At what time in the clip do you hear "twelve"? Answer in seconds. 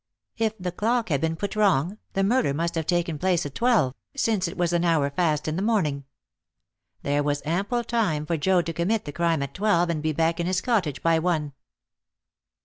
3.53-3.93, 9.53-9.91